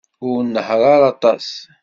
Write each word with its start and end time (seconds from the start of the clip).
Ur 0.27 0.37
nnehheṛ 0.43 0.81
ara 0.95 1.07
aṭas. 1.13 1.47